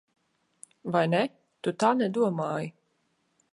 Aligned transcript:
Vai 0.95 1.03
ne? 1.11 1.19
Tu 1.67 1.75
tā 1.85 1.93
nedomāji. 2.01 2.75